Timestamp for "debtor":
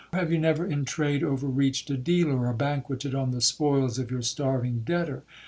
4.83-5.21